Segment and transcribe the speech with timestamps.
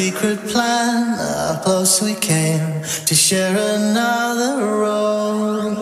[0.00, 5.79] secret plan, how close we came to share another road.